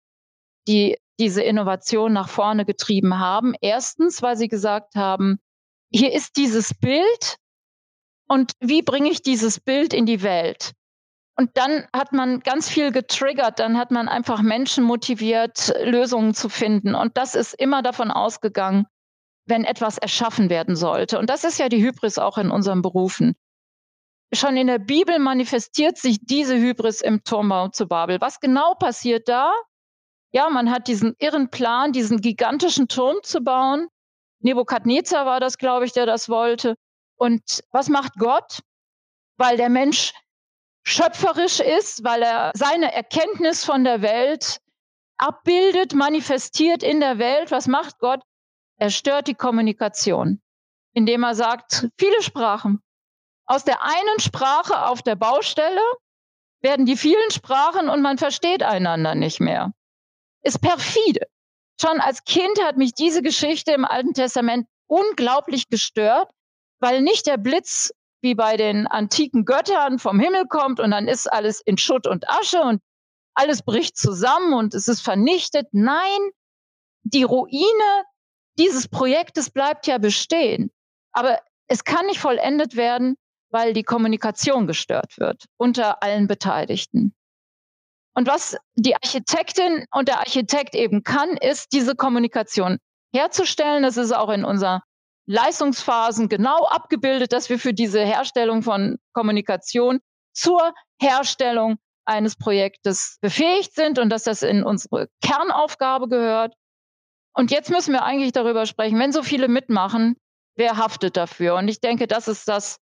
[0.68, 3.56] die diese Innovation nach vorne getrieben haben.
[3.60, 5.40] Erstens, weil sie gesagt haben,
[5.90, 7.38] hier ist dieses Bild
[8.28, 10.70] und wie bringe ich dieses Bild in die Welt?
[11.36, 16.48] Und dann hat man ganz viel getriggert, dann hat man einfach Menschen motiviert, Lösungen zu
[16.48, 16.94] finden.
[16.94, 18.86] Und das ist immer davon ausgegangen,
[19.46, 21.18] wenn etwas erschaffen werden sollte.
[21.18, 23.34] Und das ist ja die Hybris auch in unseren Berufen.
[24.32, 28.20] Schon in der Bibel manifestiert sich diese Hybris im Turmbau zu Babel.
[28.20, 29.52] Was genau passiert da?
[30.32, 33.88] Ja, man hat diesen irren Plan, diesen gigantischen Turm zu bauen.
[34.40, 36.74] Nebukadnezar war das, glaube ich, der das wollte.
[37.16, 38.60] Und was macht Gott?
[39.38, 40.12] Weil der Mensch
[40.84, 44.60] schöpferisch ist, weil er seine Erkenntnis von der Welt
[45.18, 47.50] abbildet, manifestiert in der Welt.
[47.50, 48.22] Was macht Gott?
[48.78, 50.42] Er stört die Kommunikation,
[50.92, 52.82] indem er sagt, viele Sprachen.
[53.46, 55.82] Aus der einen Sprache auf der Baustelle
[56.62, 59.72] werden die vielen Sprachen und man versteht einander nicht mehr.
[60.42, 61.26] Ist perfide.
[61.80, 66.30] Schon als Kind hat mich diese Geschichte im Alten Testament unglaublich gestört,
[66.80, 71.32] weil nicht der Blitz wie bei den antiken Göttern vom Himmel kommt und dann ist
[71.32, 72.80] alles in Schutt und Asche und
[73.34, 75.68] alles bricht zusammen und es ist vernichtet.
[75.72, 76.30] Nein,
[77.04, 78.04] die Ruine
[78.58, 80.72] dieses Projektes bleibt ja bestehen.
[81.12, 83.16] Aber es kann nicht vollendet werden,
[83.50, 87.14] weil die Kommunikation gestört wird unter allen Beteiligten.
[88.14, 92.78] Und was die Architektin und der Architekt eben kann, ist diese Kommunikation
[93.14, 93.82] herzustellen.
[93.82, 94.82] Das ist auch in unserer
[95.26, 100.00] Leistungsphasen genau abgebildet, dass wir für diese Herstellung von Kommunikation
[100.32, 106.54] zur Herstellung eines Projektes befähigt sind und dass das in unsere Kernaufgabe gehört.
[107.34, 110.16] Und jetzt müssen wir eigentlich darüber sprechen, wenn so viele mitmachen,
[110.54, 111.56] wer haftet dafür?
[111.56, 112.78] Und ich denke, das ist das,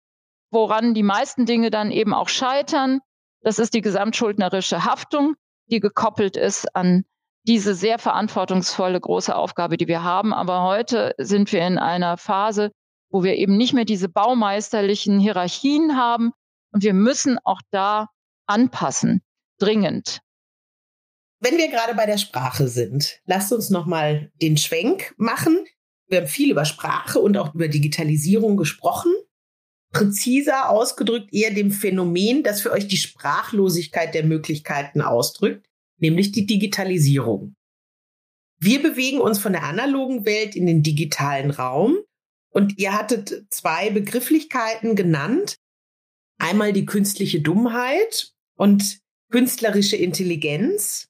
[0.53, 2.99] woran die meisten Dinge dann eben auch scheitern.
[3.41, 5.35] Das ist die gesamtschuldnerische Haftung,
[5.67, 7.03] die gekoppelt ist an
[7.45, 10.33] diese sehr verantwortungsvolle große Aufgabe, die wir haben.
[10.33, 12.71] Aber heute sind wir in einer Phase,
[13.09, 16.31] wo wir eben nicht mehr diese baumeisterlichen Hierarchien haben.
[16.71, 18.07] Und wir müssen auch da
[18.47, 19.21] anpassen,
[19.59, 20.19] dringend.
[21.39, 25.65] Wenn wir gerade bei der Sprache sind, lasst uns noch mal den Schwenk machen.
[26.07, 29.11] Wir haben viel über Sprache und auch über Digitalisierung gesprochen.
[29.93, 35.65] Präziser ausgedrückt eher dem Phänomen, das für euch die Sprachlosigkeit der Möglichkeiten ausdrückt
[36.03, 37.56] nämlich die Digitalisierung.
[38.60, 41.97] Wir bewegen uns von der analogen Welt in den digitalen Raum
[42.51, 45.58] und ihr hattet zwei Begrifflichkeiten genannt.
[46.38, 48.99] Einmal die künstliche Dummheit und
[49.32, 51.10] künstlerische Intelligenz.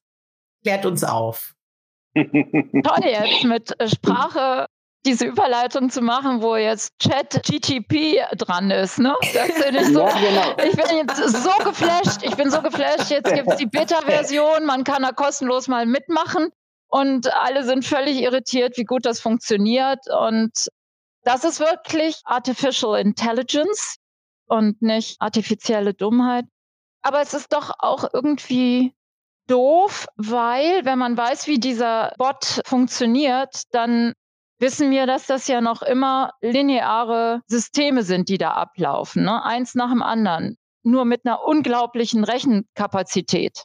[0.62, 1.54] Klärt uns auf.
[2.14, 4.66] Toll jetzt mit äh, Sprache
[5.04, 8.98] diese Überleitung zu machen, wo jetzt Chat GTP dran ist.
[8.98, 9.14] Ne?
[9.34, 10.56] Das ich, so, ja, genau.
[10.64, 12.22] ich bin jetzt so geflasht.
[12.22, 13.10] Ich bin so geflasht.
[13.10, 14.64] Jetzt gibt es die Beta-Version.
[14.64, 16.48] Man kann da kostenlos mal mitmachen.
[16.88, 20.00] Und alle sind völlig irritiert, wie gut das funktioniert.
[20.10, 20.68] Und
[21.22, 23.96] das ist wirklich Artificial Intelligence
[24.46, 26.44] und nicht artifizielle Dummheit.
[27.02, 28.94] Aber es ist doch auch irgendwie
[29.46, 34.14] doof, weil wenn man weiß, wie dieser Bot funktioniert, dann
[34.58, 39.44] wissen wir, dass das ja noch immer lineare Systeme sind, die da ablaufen, ne?
[39.44, 43.64] eins nach dem anderen, nur mit einer unglaublichen Rechenkapazität.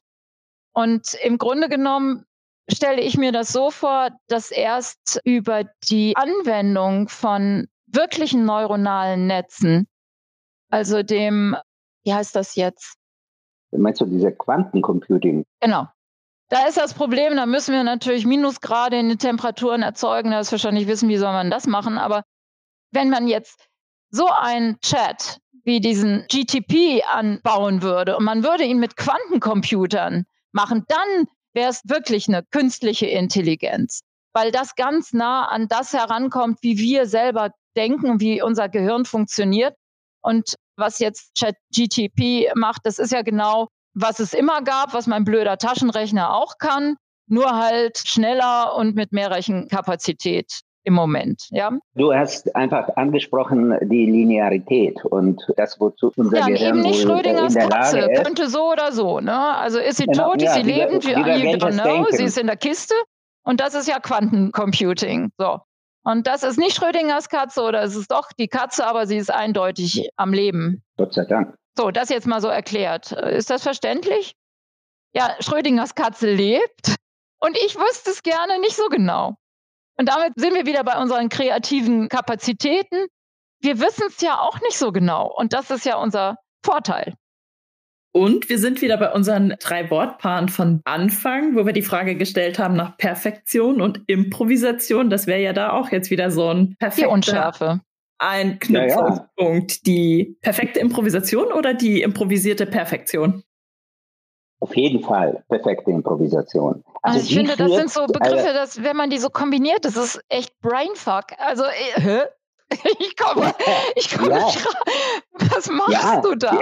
[0.73, 2.25] Und im Grunde genommen
[2.71, 9.88] stelle ich mir das so vor, dass erst über die Anwendung von wirklichen neuronalen Netzen,
[10.69, 11.56] also dem,
[12.04, 12.95] wie heißt das jetzt?
[13.71, 15.45] Meinst du diese Quantencomputing?
[15.62, 15.88] Genau.
[16.49, 20.31] Da ist das Problem, da müssen wir natürlich Minusgrade in den Temperaturen erzeugen.
[20.31, 21.99] Da ist wahrscheinlich wissen, wie soll man das machen.
[21.99, 22.23] Aber
[22.91, 23.67] wenn man jetzt
[24.09, 30.85] so einen Chat wie diesen GTP anbauen würde und man würde ihn mit Quantencomputern machen,
[30.88, 34.01] dann wäre es wirklich eine künstliche Intelligenz,
[34.33, 39.75] weil das ganz nah an das herankommt, wie wir selber denken, wie unser Gehirn funktioniert.
[40.21, 45.23] Und was jetzt ChatGTP macht, das ist ja genau was es immer gab, was mein
[45.23, 46.95] blöder Taschenrechner auch kann,
[47.28, 51.47] nur halt schneller und mit mehr Rechenkapazität im Moment.
[51.52, 51.78] Ja?
[51.95, 57.15] Du hast einfach angesprochen die Linearität und das, wozu unser ja, Gehirn eben nicht wohl
[57.15, 58.23] Schrödingers Katze, ist.
[58.23, 59.19] könnte so oder so.
[59.19, 59.38] Ne?
[59.38, 62.15] Also ist sie Genau, tot, ja, ist sie lebend, you divergentes don't know, Denken.
[62.15, 62.95] sie ist in der Kiste
[63.43, 65.32] und das ist ja Quantencomputing.
[65.38, 65.60] So.
[66.04, 69.32] Und das ist nicht Schrödingers Katze oder es ist doch die Katze, aber sie ist
[69.32, 70.82] eindeutig am Leben.
[70.97, 71.56] Gott sei Dank.
[71.77, 73.12] So, das jetzt mal so erklärt.
[73.12, 74.36] Ist das verständlich?
[75.13, 76.95] Ja, Schrödingers Katze lebt
[77.39, 79.36] und ich wüsste es gerne nicht so genau.
[79.97, 83.08] Und damit sind wir wieder bei unseren kreativen Kapazitäten.
[83.62, 87.15] Wir wissen es ja auch nicht so genau und das ist ja unser Vorteil.
[88.12, 92.58] Und wir sind wieder bei unseren drei Wortpaaren von Anfang, wo wir die Frage gestellt
[92.58, 95.10] haben nach Perfektion und Improvisation.
[95.10, 97.05] Das wäre ja da auch jetzt wieder so ein Die
[98.19, 98.99] perfekter Unschärfe.
[99.05, 99.86] Anknüpfungspunkt.
[99.88, 103.43] Die perfekte Improvisation oder die improvisierte Perfektion?
[104.62, 106.84] Auf jeden Fall perfekte Improvisation.
[107.01, 109.95] Also ich wie finde, das sind so Begriffe, dass wenn man die so kombiniert, das
[109.95, 111.27] ist echt Brainfuck.
[111.38, 112.19] Also, äh, hä?
[112.99, 113.51] Ich komme,
[113.95, 114.45] ich komme Ja.
[114.45, 115.49] nicht rein.
[115.55, 116.62] Was machst ja, du da?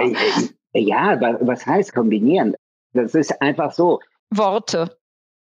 [0.72, 2.54] Ja, ja, wa- was heißt kombinieren?
[2.94, 4.00] Das ist einfach so.
[4.30, 4.96] Worte.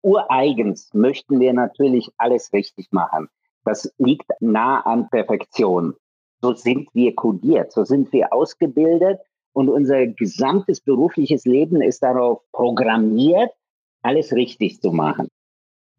[0.04, 3.30] Ureigens möchten wir natürlich alles richtig machen.
[3.64, 5.96] Das liegt nah an Perfektion.
[6.42, 9.20] So sind wir kodiert, so sind wir ausgebildet
[9.54, 13.52] und unser gesamtes berufliches Leben ist darauf programmiert,
[14.02, 15.28] alles richtig zu machen.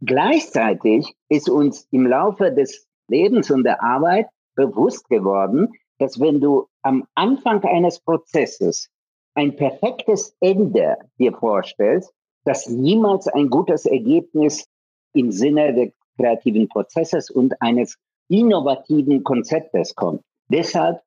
[0.04, 6.66] Gleichzeitig ist uns im Laufe des Lebens und der Arbeit bewusst geworden, dass wenn du
[6.82, 8.88] am Anfang eines Prozesses
[9.34, 12.12] ein perfektes Ende dir vorstellst,
[12.44, 14.66] dass niemals ein gutes Ergebnis
[15.14, 17.96] im Sinne des kreativen Prozesses und eines
[18.28, 20.22] innovativen Konzeptes kommt.
[20.48, 21.02] Deshalb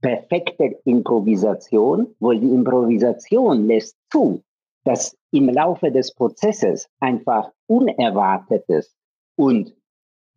[0.00, 4.42] perfekte Improvisation, weil die Improvisation lässt zu,
[4.84, 8.94] dass im Laufe des Prozesses einfach Unerwartetes
[9.36, 9.74] und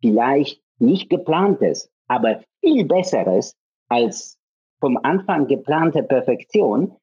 [0.00, 3.54] vielleicht nicht geplantes, aber viel besseres
[3.88, 4.38] als
[4.80, 6.96] vom Anfang geplante Perfektion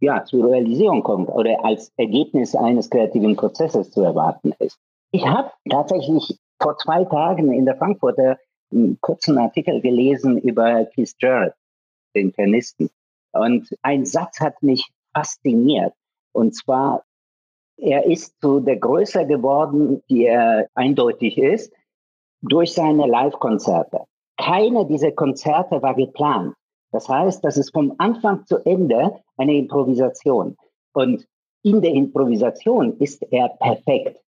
[0.00, 4.78] ja, zur Realisierung kommt oder als Ergebnis eines kreativen Prozesses zu erwarten ist.
[5.14, 8.36] Ich habe tatsächlich vor zwei Tagen in der Frankfurter
[8.72, 11.54] einen kurzen Artikel gelesen über Keith Jarrett,
[12.16, 12.90] den Pianisten.
[13.30, 15.94] Und ein Satz hat mich fasziniert.
[16.32, 17.04] Und zwar,
[17.76, 21.72] er ist zu der Größe geworden, die er eindeutig ist,
[22.42, 24.06] durch seine Live-Konzerte.
[24.36, 26.56] Keine dieser Konzerte war geplant.
[26.90, 30.56] Das heißt, das ist vom Anfang zu Ende eine Improvisation.
[30.92, 31.24] Und
[31.62, 34.23] in der Improvisation ist er perfekt.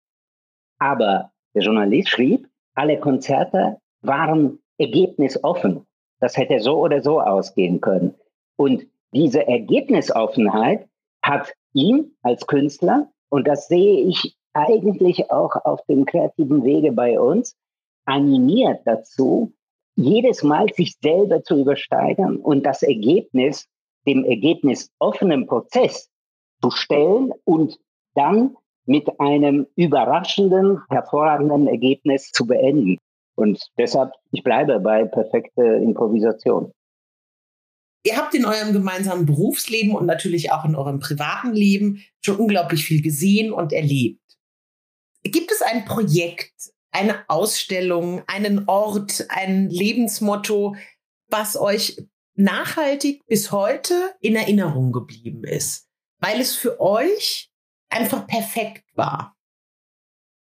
[0.82, 5.86] Aber der Journalist schrieb, alle Konzerte waren ergebnisoffen.
[6.18, 8.16] Das hätte so oder so ausgehen können.
[8.56, 10.88] Und diese Ergebnisoffenheit
[11.22, 17.20] hat ihn als Künstler, und das sehe ich eigentlich auch auf dem kreativen Wege bei
[17.20, 17.56] uns,
[18.04, 19.52] animiert dazu,
[19.94, 23.68] jedes Mal sich selber zu übersteigern und das Ergebnis
[24.04, 26.10] dem Ergebnis offenen Prozess
[26.60, 27.78] zu stellen und
[28.14, 32.98] dann mit einem überraschenden, hervorragenden Ergebnis zu beenden.
[33.34, 36.72] Und deshalb, ich bleibe bei perfekter Improvisation.
[38.04, 42.84] Ihr habt in eurem gemeinsamen Berufsleben und natürlich auch in eurem privaten Leben schon unglaublich
[42.84, 44.20] viel gesehen und erlebt.
[45.22, 46.52] Gibt es ein Projekt,
[46.90, 50.74] eine Ausstellung, einen Ort, ein Lebensmotto,
[51.28, 57.51] was euch nachhaltig bis heute in Erinnerung geblieben ist, weil es für euch
[57.92, 59.36] einfach perfekt war?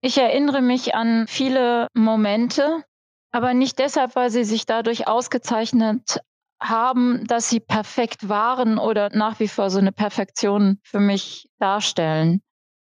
[0.01, 2.83] Ich erinnere mich an viele Momente,
[3.31, 6.19] aber nicht deshalb, weil sie sich dadurch ausgezeichnet
[6.61, 12.41] haben, dass sie perfekt waren oder nach wie vor so eine Perfektion für mich darstellen,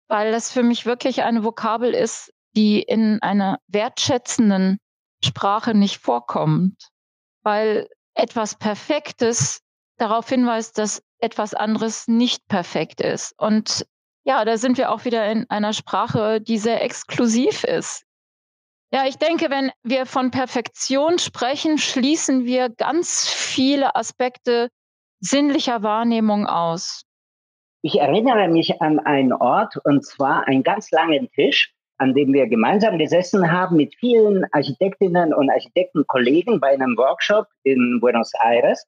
[0.09, 4.79] weil das für mich wirklich eine Vokabel ist, die in einer wertschätzenden
[5.25, 6.89] Sprache nicht vorkommt,
[7.43, 9.61] weil etwas Perfektes
[9.97, 13.35] darauf hinweist, dass etwas anderes nicht perfekt ist.
[13.39, 13.87] Und
[14.25, 18.05] ja, da sind wir auch wieder in einer Sprache, die sehr exklusiv ist.
[18.93, 24.69] Ja, ich denke, wenn wir von Perfektion sprechen, schließen wir ganz viele Aspekte
[25.21, 27.05] sinnlicher Wahrnehmung aus.
[27.81, 32.47] Ich erinnere mich an einen Ort, und zwar einen ganz langen Tisch, an dem wir
[32.49, 38.87] gemeinsam gesessen haben mit vielen Architektinnen und Architektenkollegen bei einem Workshop in Buenos Aires.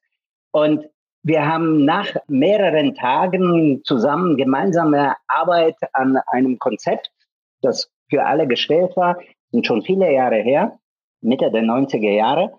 [0.51, 0.85] Und
[1.25, 7.09] wir haben nach mehreren Tagen zusammen gemeinsame Arbeit an einem Konzept,
[7.63, 9.17] das für alle gestellt war,
[9.49, 10.77] sind schon viele Jahre her,
[11.21, 12.53] Mitte der 90er Jahre.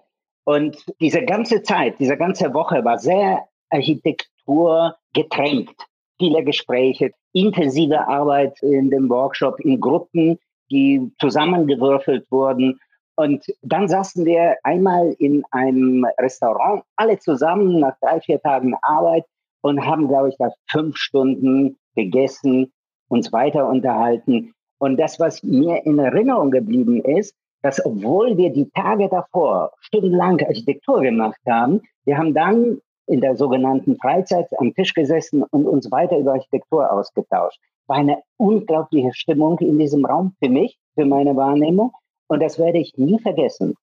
[0.44, 5.86] Und diese ganze Zeit, diese ganze Woche war sehr Architektur getränkt.
[6.18, 10.40] Viele Gespräche, intensive Arbeit in dem Workshop in Gruppen,
[10.72, 12.80] die zusammengewürfelt wurden.
[13.16, 19.24] Und dann saßen wir einmal in einem Restaurant, alle zusammen nach drei, vier Tagen Arbeit
[19.62, 22.72] und haben, glaube ich, da fünf Stunden gegessen,
[23.08, 24.52] uns weiter unterhalten.
[24.78, 30.40] Und das, was mir in Erinnerung geblieben ist, dass obwohl wir die Tage davor stundenlang
[30.40, 35.90] Architektur gemacht haben, wir haben dann in der sogenannten Freizeit am Tisch gesessen und uns
[35.90, 37.58] weiter über Architektur ausgetauscht.
[37.86, 41.92] War eine unglaubliche Stimmung in diesem Raum für mich, für meine Wahrnehmung.
[42.28, 43.74] Und das werde ich nie vergessen.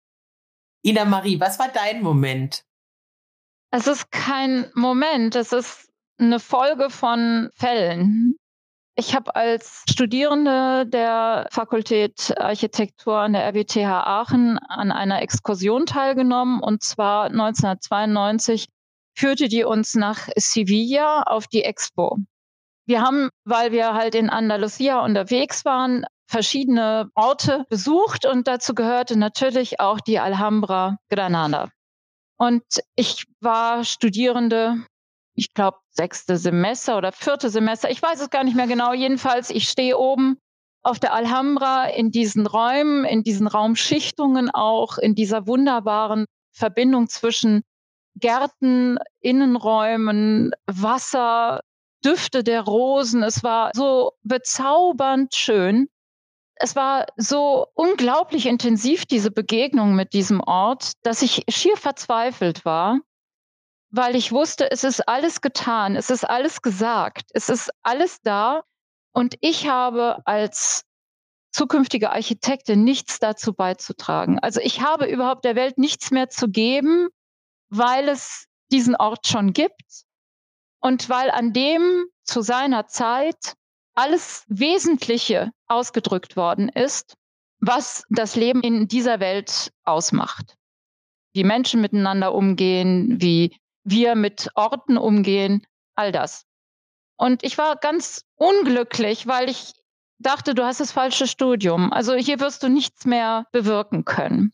[0.84, 2.64] Ina Marie, was war dein Moment?
[3.70, 8.36] Es ist kein Moment, es ist eine Folge von Fällen.
[8.94, 16.60] Ich habe als Studierende der Fakultät Architektur an der RWTH Aachen an einer Exkursion teilgenommen
[16.60, 18.66] und zwar 1992
[19.14, 22.18] führte die uns nach Sevilla auf die Expo.
[22.84, 29.18] Wir haben, weil wir halt in Andalusia unterwegs waren, verschiedene Orte besucht und dazu gehörte
[29.18, 31.68] natürlich auch die Alhambra Granada.
[32.38, 32.64] Und
[32.96, 34.78] ich war Studierende,
[35.34, 38.94] ich glaube, sechste Semester oder vierte Semester, ich weiß es gar nicht mehr genau.
[38.94, 40.38] Jedenfalls, ich stehe oben
[40.82, 47.62] auf der Alhambra in diesen Räumen, in diesen Raumschichtungen auch, in dieser wunderbaren Verbindung zwischen
[48.16, 51.60] Gärten, Innenräumen, Wasser,
[52.02, 53.22] Düfte der Rosen.
[53.22, 55.88] Es war so bezaubernd schön.
[56.56, 63.00] Es war so unglaublich intensiv, diese Begegnung mit diesem Ort, dass ich schier verzweifelt war,
[63.90, 68.62] weil ich wusste, es ist alles getan, es ist alles gesagt, es ist alles da
[69.12, 70.84] und ich habe als
[71.52, 74.38] zukünftige Architektin nichts dazu beizutragen.
[74.38, 77.08] Also ich habe überhaupt der Welt nichts mehr zu geben,
[77.68, 80.04] weil es diesen Ort schon gibt
[80.80, 83.54] und weil an dem zu seiner Zeit
[83.94, 87.14] alles Wesentliche ausgedrückt worden ist,
[87.60, 90.56] was das Leben in dieser Welt ausmacht.
[91.34, 96.44] Wie Menschen miteinander umgehen, wie wir mit Orten umgehen, all das.
[97.16, 99.74] Und ich war ganz unglücklich, weil ich
[100.18, 101.92] dachte, du hast das falsche Studium.
[101.92, 104.52] Also hier wirst du nichts mehr bewirken können.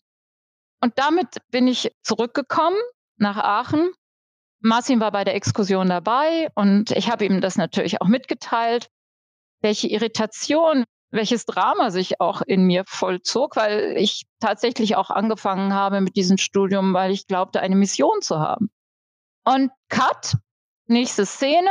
[0.80, 2.78] Und damit bin ich zurückgekommen
[3.16, 3.90] nach Aachen.
[4.60, 8.88] Martin war bei der Exkursion dabei und ich habe ihm das natürlich auch mitgeteilt,
[9.60, 16.00] welche Irritation, welches Drama sich auch in mir vollzog, weil ich tatsächlich auch angefangen habe
[16.00, 18.70] mit diesem Studium, weil ich glaubte, eine Mission zu haben.
[19.44, 20.34] Und Cut,
[20.86, 21.70] nächste Szene.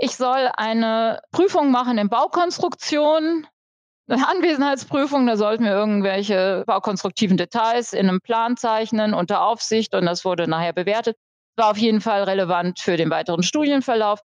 [0.00, 3.46] Ich soll eine Prüfung machen in Baukonstruktion
[4.06, 10.04] eine Anwesenheitsprüfung, da sollten wir irgendwelche baukonstruktiven Details in einem Plan zeichnen unter Aufsicht und
[10.04, 11.16] das wurde nachher bewertet.
[11.56, 14.20] War auf jeden Fall relevant für den weiteren Studienverlauf.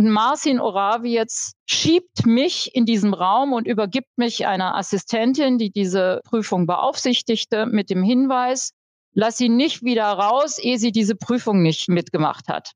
[0.00, 1.28] Und Marcin Oraviec
[1.68, 7.90] schiebt mich in diesem Raum und übergibt mich einer Assistentin, die diese Prüfung beaufsichtigte, mit
[7.90, 8.70] dem Hinweis,
[9.12, 12.72] lass sie nicht wieder raus, ehe sie diese Prüfung nicht mitgemacht hat.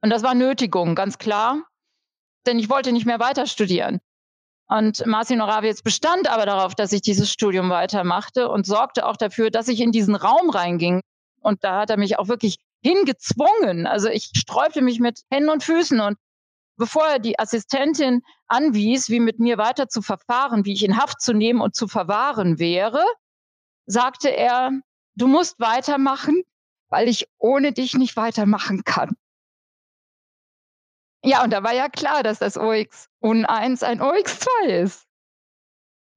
[0.00, 1.64] Und das war Nötigung, ganz klar,
[2.46, 4.00] denn ich wollte nicht mehr weiter studieren.
[4.66, 9.50] Und Marcin Oraviec bestand aber darauf, dass ich dieses Studium weitermachte und sorgte auch dafür,
[9.50, 11.02] dass ich in diesen Raum reinging.
[11.42, 13.86] Und da hat er mich auch wirklich hingezwungen.
[13.86, 16.16] Also ich sträubte mich mit Händen und Füßen und
[16.76, 21.20] bevor er die Assistentin anwies, wie mit mir weiter zu verfahren, wie ich in Haft
[21.20, 23.04] zu nehmen und zu verwahren wäre,
[23.86, 24.70] sagte er,
[25.14, 26.42] du musst weitermachen,
[26.88, 29.16] weil ich ohne dich nicht weitermachen kann.
[31.24, 35.04] Ja, und da war ja klar, dass das OX Un1 ein OX2 ist.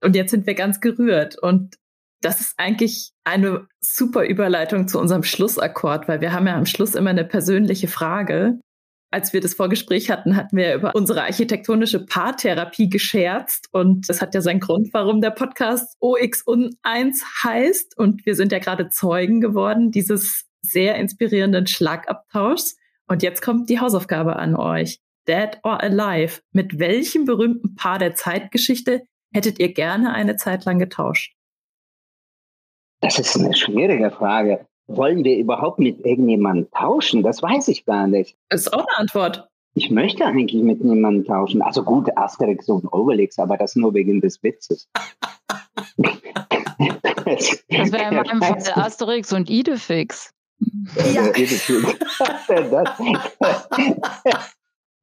[0.03, 1.37] Und jetzt sind wir ganz gerührt.
[1.37, 1.77] Und
[2.21, 6.93] das ist eigentlich eine super Überleitung zu unserem Schlussakkord, weil wir haben ja am Schluss
[6.93, 8.59] immer eine persönliche Frage.
[9.09, 13.69] Als wir das Vorgespräch hatten, hatten wir über unsere architektonische Paartherapie gescherzt.
[13.71, 17.97] Und das hat ja seinen Grund, warum der Podcast OX Un1 heißt.
[17.97, 22.75] Und wir sind ja gerade Zeugen geworden dieses sehr inspirierenden Schlagabtauschs.
[23.07, 24.99] Und jetzt kommt die Hausaufgabe an euch.
[25.27, 26.41] Dead or Alive.
[26.51, 29.03] Mit welchem berühmten Paar der Zeitgeschichte
[29.33, 31.33] hättet ihr gerne eine Zeit lang getauscht?
[33.01, 34.67] Das ist eine schwierige Frage.
[34.88, 37.21] Wollen wir überhaupt mit irgendjemandem tauschen?
[37.21, 38.38] Das weiß ich gar nicht.
[38.49, 39.47] Das ist auch eine Antwort.
[39.73, 41.61] Ich möchte eigentlich mit niemandem tauschen.
[41.61, 44.89] Also gut, Asterix und Obelix, aber das nur wegen des Witzes.
[45.97, 50.33] das wäre in meinem Fall Asterix und Idefix.
[51.13, 51.31] Ja.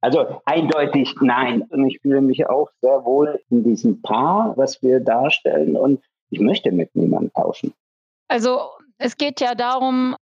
[0.01, 1.61] also eindeutig nein.
[1.61, 5.77] Und ich fühle mich auch sehr wohl in diesem Paar, was wir darstellen.
[5.77, 7.73] Und ich möchte mit niemandem tauschen.
[8.27, 8.61] Also
[9.05, 10.15] es geht ja darum,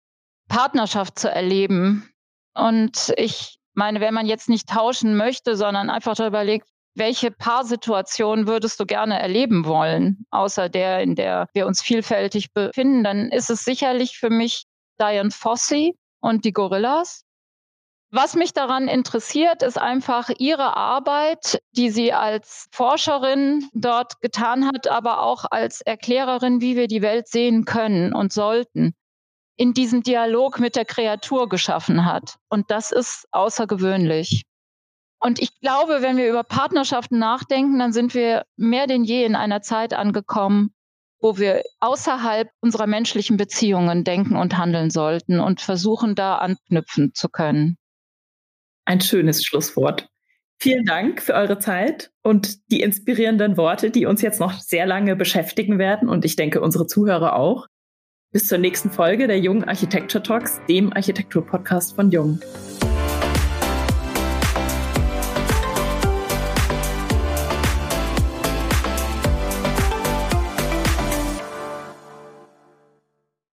[0.50, 2.10] Partnerschaft zu erleben.
[2.54, 8.46] Und ich meine, wenn man jetzt nicht tauschen möchte, sondern einfach darüber legt, welche Paarsituation
[8.46, 13.50] würdest du gerne erleben wollen, außer der, in der wir uns vielfältig befinden, dann ist
[13.50, 14.66] es sicherlich für mich
[15.00, 17.23] Diane Fossey und die Gorillas.
[18.16, 24.88] Was mich daran interessiert, ist einfach ihre Arbeit, die sie als Forscherin dort getan hat,
[24.88, 28.94] aber auch als Erklärerin, wie wir die Welt sehen können und sollten,
[29.58, 32.36] in diesem Dialog mit der Kreatur geschaffen hat.
[32.50, 34.44] Und das ist außergewöhnlich.
[35.20, 39.36] Und ich glaube, wenn wir über Partnerschaften nachdenken, dann sind wir mehr denn je in
[39.36, 40.76] einer Zeit angekommen,
[41.20, 47.28] wo wir außerhalb unserer menschlichen Beziehungen denken und handeln sollten und versuchen, da anknüpfen zu
[47.28, 47.80] können.
[48.86, 50.08] Ein schönes Schlusswort.
[50.60, 55.16] Vielen Dank für eure Zeit und die inspirierenden Worte, die uns jetzt noch sehr lange
[55.16, 57.68] beschäftigen werden und ich denke unsere Zuhörer auch.
[58.32, 62.40] Bis zur nächsten Folge der Jung Architecture Talks, dem Architektur-Podcast von Jung.